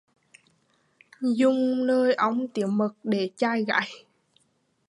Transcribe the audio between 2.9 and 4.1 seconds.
để chài gái